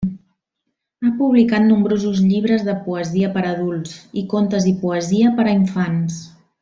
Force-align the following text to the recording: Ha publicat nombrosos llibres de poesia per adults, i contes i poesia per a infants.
Ha 1.03 1.09
publicat 1.17 1.63
nombrosos 1.67 2.23
llibres 2.31 2.65
de 2.69 2.75
poesia 2.87 3.29
per 3.37 3.45
adults, 3.51 3.95
i 4.23 4.25
contes 4.33 4.67
i 4.73 4.75
poesia 4.87 5.35
per 5.39 5.47
a 5.47 5.55
infants. 5.61 6.19